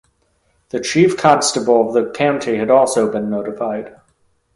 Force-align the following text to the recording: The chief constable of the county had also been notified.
The 0.69 0.79
chief 0.79 1.15
constable 1.15 1.87
of 1.87 1.93
the 1.93 2.09
county 2.11 2.57
had 2.57 2.71
also 2.71 3.11
been 3.11 3.29
notified. 3.29 3.95